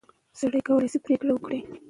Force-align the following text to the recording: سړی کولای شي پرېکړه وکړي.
سړی 0.39 0.61
کولای 0.67 0.89
شي 0.93 0.99
پرېکړه 1.05 1.31
وکړي. 1.33 1.59